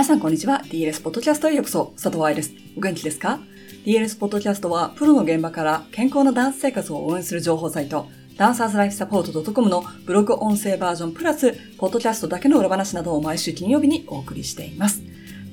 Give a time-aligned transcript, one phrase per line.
[0.00, 0.62] 皆さんこんにちは。
[0.64, 1.92] DLS ポッドキャストへようこそ。
[1.94, 2.54] 佐藤愛です。
[2.74, 3.38] お元気ですか
[3.84, 8.08] ?DLS ポッドキャストは、プロの現場から健康なダンス生活を応援する情報サイト、
[8.38, 15.02] ダンサーズライフサポート .com のブログ音声バージョンプラス、ポッドキャストだけの裏話などを毎週金曜日にお送りしています。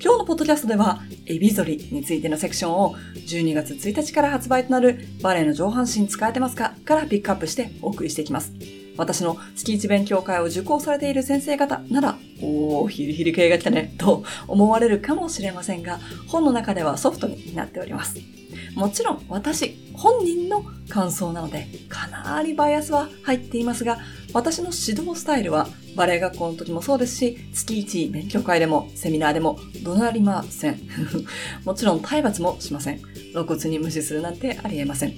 [0.02, 6.74] 今日のポッドキャストでは、エビゾリについてのセクションを12月1日から発売となるバレエの上半身使えてますか？
[6.86, 8.54] からピックアップしてお送りしていきます。
[8.98, 18.18] 私の月一勉強会を受講されている先生方なら、おー、ヒリヒリ系が来たね、と思われるかもしれませんが、本の中ではソフトになっております。
[18.76, 23.98] もちろん私本人の感想なのでかなりバイアスは入っていますが、
[24.34, 30.80] 私の指導スタイルはバレエ学校の時もそうですし、月一勉強会でもセミナーでも怒鳴りません。
[31.66, 33.02] もちろん体罰もしません。
[33.32, 35.14] 露骨に無視するなんてありえません。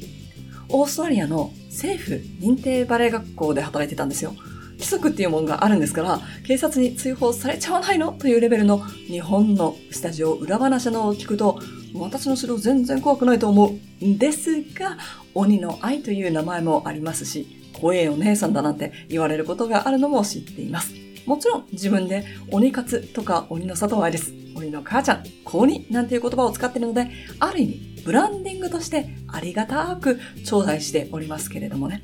[0.71, 4.35] オーストラリアの政府認定バレエ学校で働いてたんですよ。
[4.73, 8.77] 規則っていうものがあるんですから、警察に追放されちゃわないのというレベルの
[9.07, 11.59] 日本のスタジオ裏話のを聞くと、
[11.95, 14.97] 私の指導全然怖くないと思うんですが、
[15.33, 20.93] 鬼の愛という名前もありますし、怖えお姉さんだなんて言われることがあるのも知っています。
[21.25, 24.33] もちろん自分で鬼活とか鬼の里愛です。
[24.55, 32.03] 鬼の母ちゃん、子鬼なんていう言葉を使っているので、ある意味ブランディングとしてありがたく頂戴しておりますけれどもね。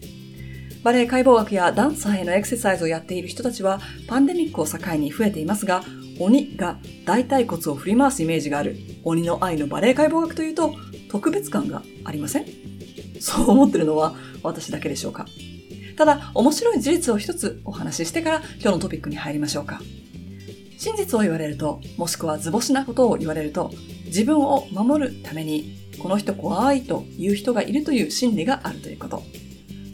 [0.83, 5.83] バレエ解剖学やダンサーへのエクササイズをやっている人たちはパンデミックを境に増えていますが、
[6.19, 10.75] 鬼が大腿骨を振り回すイメージがある鬼の愛のバレエ解剖学というと
[11.09, 12.45] 特別感がありません？
[13.19, 15.25] そう思ってるのは私だけでしょうか？
[15.97, 19.81] ただ、面白い事実を一つお話ししてから今日のトピックに入りましょうか。
[20.77, 23.71] 真実を言われると、もしくは図星なことを言われると、
[24.05, 29.23] 自分を守るために、この人怖いという人がいるという心理があるということ。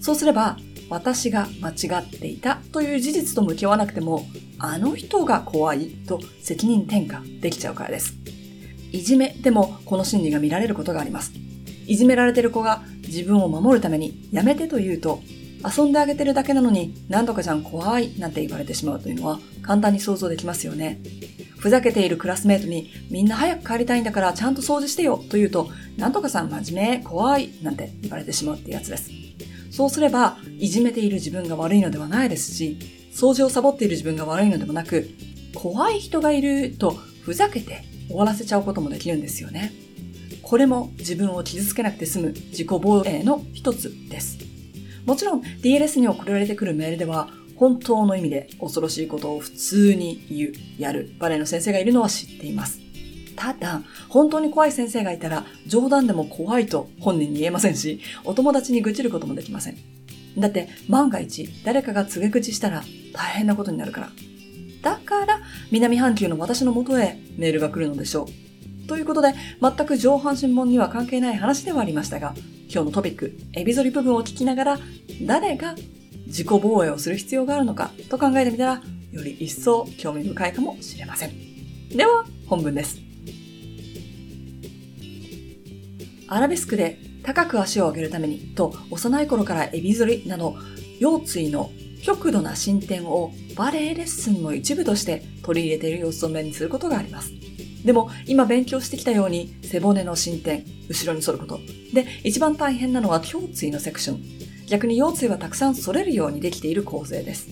[0.02, 0.58] そうすれば、
[0.90, 4.26] 私が間違っていたという事実と向き合わなくても、
[4.60, 8.14] あの人が怖いと責任転嫁できちゃうからです。
[8.92, 11.32] いじめでもこの心理が見られることがあります。
[11.88, 15.22] いじめられてる子が自分を守るためにやめてと言うと、
[15.64, 21.00] 遊んであげてるだけなのに何とかじゃん怖いなんて言われてしまうというのは簡単に想像できますよね。
[21.62, 29.12] ふざけているクラスメートにみんな早く帰りたいんだからちゃんと掃除してよと言うと、なんとかさん真面目、怖いなんて言われてしまうってやつです。
[29.70, 32.78] そうすれば、いじめている自分が悪いのではないですし、
[33.14, 35.08] 掃除をサボっている自分が悪いのでもなく、
[35.54, 39.72] 怖い人がいるとふざけて終わらせちゃうこともできるんですよね。
[40.42, 44.40] これも自分を傷つけなくて済む自己防衛の一つです。
[45.06, 47.30] もちろん DLS に送られてくるメールでは
[47.62, 52.80] 本当の意味で恐ろしいことを普通に言う、やるバレエの先生がいるのは知っています。
[53.36, 59.78] ただ、本当に怖い先生がいたら、冗談でも怖いと本人に言えませんし、お友達に愚痴ることもできません。
[60.40, 62.84] だって、万が一、誰かが告げ口したら
[63.14, 64.10] 大変なことになるから。
[64.82, 65.40] だから、
[65.70, 68.26] 南半球の私の元へメールが来るのでしょ
[68.86, 68.88] う。
[68.88, 72.34] ということで、全く上半身門には関係ない話ではありましたが、
[72.74, 74.80] 今日のトピック、エビゾリ部分を聞きながら、
[75.28, 75.76] 誰が
[76.32, 78.82] 自己防衛をする必要があるのかと考えてみたら、
[79.12, 81.32] より一層興味深いかもしれません。
[81.90, 83.00] では、本文です。
[86.30, 90.56] アラベスクで高く足を上げるためにと幼い頃からエビ反りなど
[91.02, 91.70] 腰椎の
[92.02, 97.32] 極度な進展をバレエレッスンの一部として取り入れている様子を目にすることがあります。
[97.84, 101.60] でも今勉強してきたように背骨の進展、後ろに反ること。
[101.94, 104.51] で、一番大変なのは胸椎のセクション。
[104.72, 107.50] 逆に腰椎はたくさん反れるようにできている構成です。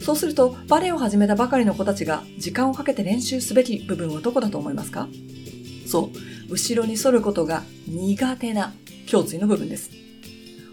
[0.00, 5.08] そうすると、バレエを始めたばかりの子たちが時間をかけて練習すべき部分はどこだと思いますか？
[5.84, 6.12] そ
[6.48, 8.72] う、後ろに反ることが苦手な
[9.12, 9.90] 胸椎の部分です。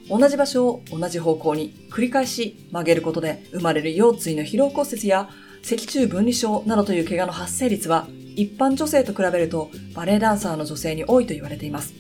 [0.08, 5.30] 同じ場所を同じ方向に繰り返し曲げることで生まれる腰椎の疲労骨折や
[5.64, 11.94] 脊柱分離症などという怪我の発生率は一般女性と比べるとバレエダンサーの女性に多いと言われています。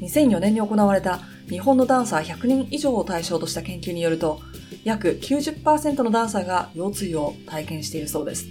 [0.00, 1.20] 2004年に行われた
[1.50, 4.40] 日本のダンサー100人以上を対象とした研究によると
[4.84, 8.46] 約90%のダンサーが腰椎を体験しているそうです。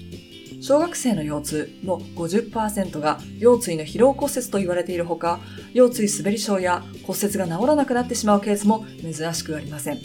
[0.62, 5.40] 小学生の腰痛の50%が腰椎の疲労骨折と言われているほか、
[5.74, 10.00] 腰椎滑り症や骨折が治らなくなってしまうケースも珍しくありません。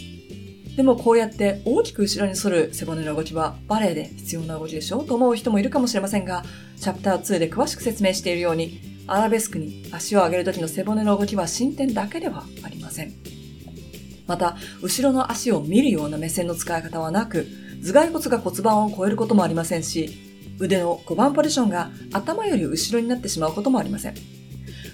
[0.77, 6.45] でもこうやって大きく後ろに反る背骨の動きはバレエで必要な動きでしょと思う人もいるかもしれませんが、
[6.81, 13.13] チャプター2で詳しく説明しているように、アラベスクに足を上げる時の背骨の動きは進展だけではありません。
[14.27, 17.47] また、後ろの足を見るような目線の使い方はなく、
[17.83, 20.11] 頭蓋骨が骨盤を超えることもありませんし、
[20.59, 24.15] 腕の5番ポジションが頭より後ろになってしまうこともありません。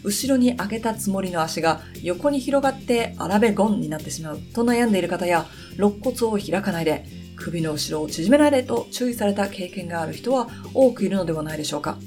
[0.03, 7.05] 後ろに上げたつもりの足が横に広がってアラベゴンになってしまうと悩んでいる方や、肋骨を開かないで
[7.37, 11.99] 首の後ろを縮められと注意された経験がある人は多くいるのではないでしょうか。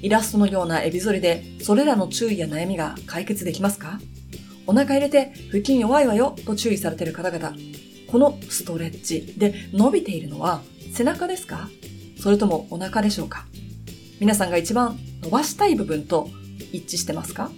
[0.00, 3.98] イラストのようなエビ反りで、それらの注意や悩みが解決できますか？
[4.66, 7.54] お腹入れて腹筋弱いわよと注意されている方々。
[8.06, 10.62] このストレッチで伸びているのは
[10.92, 11.68] 背中ですか？
[12.20, 13.46] それともお腹でしょうか？
[14.20, 16.28] 皆さんが一番伸ばしたい部分と
[16.72, 17.50] 一致してますか？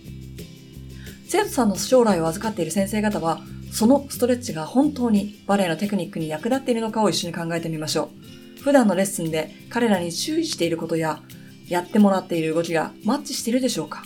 [1.29, 3.41] 生徒さんの将来を預かっている先生方は、
[3.73, 8.11] そのストレッチが本当にバレエのテクニックに役立っているのかを一緒に考えてみましょ
[8.59, 8.62] う。
[8.62, 11.21] 普段のレッスンで彼らに注意していることや、
[11.69, 14.03] やってもらっている動きがマッチしているでしょうか？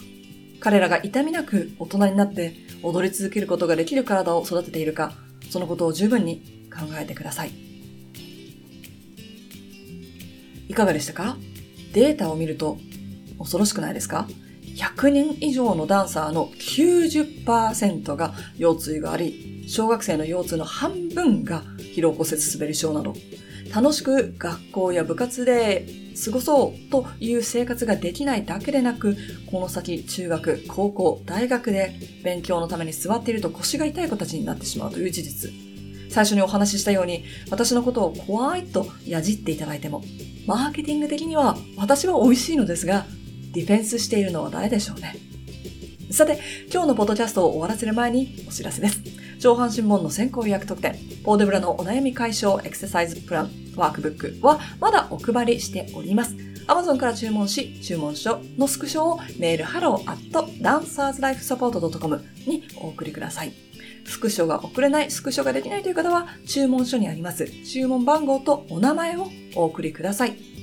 [0.61, 5.15] 彼らが痛みなく大人になって踊り続けることができる体を育てているか、
[5.51, 7.53] そのことを十分に考えてください。
[10.69, 11.37] いかがでしたか？
[11.93, 12.79] データを見ると
[13.39, 14.29] 恐ろしくないですか？
[14.77, 23.15] 100人以上のダンサーの90%が腰椎があり、小学生の腰痛の半分が疲労骨折滑り症など、
[23.75, 25.87] 楽しく学校や部活で
[26.25, 29.17] 過ごそうという生活ができないだけでなく、
[29.51, 35.51] この先中学、高校、大学で勉強のために座っていると腰が痛い子たちになってしまうという事実。
[36.09, 40.05] 最初にお話ししたように、私のことを怖いとやじっていただいても、
[40.47, 43.07] マーケティング的には私は美味しいのですが、
[43.55, 45.17] ディフェンスしているのは誰でしょうね。
[46.11, 46.39] さて、
[46.73, 49.01] 今日のポッドキャストを終わらせる前にお知らせです。
[49.39, 56.35] 上半身門の先行予約特典、ポーデブラのお悩み解消エクササイズプラン、ワークブックはまだお配りしております。
[56.67, 63.53] Amazon から注文し、注文書のスクショをメール hello.dancerslifesupport.com にお送りください。
[64.07, 70.54] スクショが送れない、スクショができないという方は、注文書にあります注文番号とお名前をお送りください。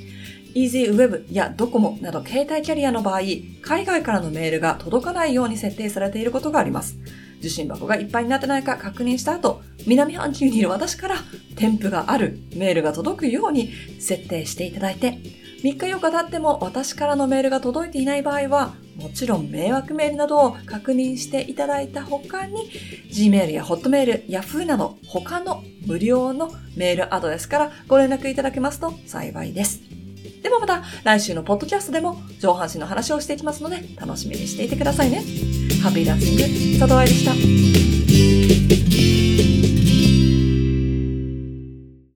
[0.56, 3.22] EasyWeb や Docomo など携帯キャリアの場合、
[3.62, 6.98] 海外からのメールが届かないように設定されていることがあります。
[7.40, 11.18] 受信箱がいっぱいになってないか確認した後、南半球にいる私から
[11.56, 15.18] 添付があるメールが届くように設定していただいて、
[15.64, 22.70] 3日4日経っても私からのメールが届いていない場合は、もちろん迷惑メールなどを確認していただいた他に、
[23.10, 30.01] Gmail や Hotmail、Yahoo など他の無料のメールアドレスからご連絡いただけますと幸いです。
[30.42, 35.18] でもまた来週のポッドキャストでも上半身の話をしていきますので楽しみにしていてくださいね。
[35.82, 36.44] ハッピーダンシング、
[36.80, 37.26] 佐藤愛でし
[39.38, 39.41] た。